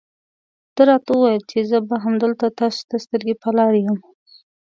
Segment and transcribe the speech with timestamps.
[0.75, 3.97] ده راته وویل چې زه به همدلته تاسو ته سترګې په لار یم.